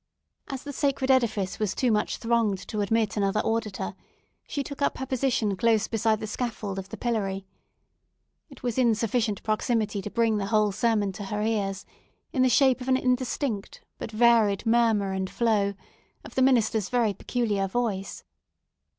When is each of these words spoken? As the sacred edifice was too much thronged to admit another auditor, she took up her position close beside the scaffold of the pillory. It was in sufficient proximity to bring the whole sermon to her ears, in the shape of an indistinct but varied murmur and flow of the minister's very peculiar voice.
As 0.47 0.63
the 0.63 0.73
sacred 0.73 1.11
edifice 1.11 1.59
was 1.59 1.75
too 1.75 1.91
much 1.91 2.17
thronged 2.17 2.57
to 2.69 2.81
admit 2.81 3.15
another 3.15 3.39
auditor, 3.41 3.93
she 4.47 4.63
took 4.63 4.81
up 4.81 4.97
her 4.97 5.05
position 5.05 5.55
close 5.55 5.87
beside 5.87 6.19
the 6.19 6.25
scaffold 6.25 6.79
of 6.79 6.89
the 6.89 6.97
pillory. 6.97 7.45
It 8.49 8.63
was 8.63 8.79
in 8.79 8.95
sufficient 8.95 9.43
proximity 9.43 10.01
to 10.01 10.09
bring 10.09 10.37
the 10.37 10.47
whole 10.47 10.71
sermon 10.71 11.11
to 11.11 11.25
her 11.25 11.43
ears, 11.43 11.85
in 12.33 12.41
the 12.41 12.49
shape 12.49 12.81
of 12.81 12.87
an 12.87 12.97
indistinct 12.97 13.83
but 13.99 14.11
varied 14.11 14.65
murmur 14.65 15.11
and 15.11 15.29
flow 15.29 15.75
of 16.25 16.33
the 16.33 16.41
minister's 16.41 16.89
very 16.89 17.13
peculiar 17.13 17.67
voice. 17.67 18.23